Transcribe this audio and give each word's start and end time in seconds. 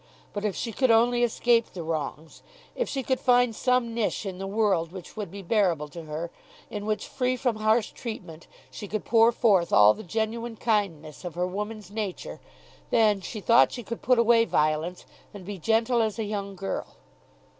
But 0.33 0.43
if 0.45 0.55
she 0.55 0.71
could 0.71 0.89
only 0.89 1.21
escape 1.23 1.67
the 1.73 1.83
wrongs, 1.83 2.41
if 2.75 2.89
she 2.89 3.03
could 3.03 3.19
find 3.19 3.55
some 3.55 3.93
niche 3.93 4.25
in 4.25 4.39
the 4.39 4.47
world 4.47 4.91
which 4.91 5.15
would 5.15 5.29
be 5.29 5.43
bearable 5.43 5.89
to 5.89 6.05
her, 6.05 6.31
in 6.71 6.87
which, 6.87 7.07
free 7.07 7.37
from 7.37 7.57
harsh 7.57 7.91
treatment, 7.91 8.47
she 8.71 8.87
could 8.87 9.05
pour 9.05 9.31
forth 9.31 9.71
all 9.71 9.93
the 9.93 10.01
genuine 10.01 10.55
kindness 10.55 11.23
of 11.23 11.35
her 11.35 11.45
woman's 11.45 11.91
nature, 11.91 12.39
then, 12.89 13.21
she 13.21 13.41
thought 13.41 13.71
she 13.73 13.83
could 13.83 14.01
put 14.01 14.17
away 14.17 14.43
violence 14.43 15.05
and 15.35 15.45
be 15.45 15.59
gentle 15.59 16.01
as 16.01 16.17
a 16.17 16.23
young 16.23 16.55
girl. 16.55 16.95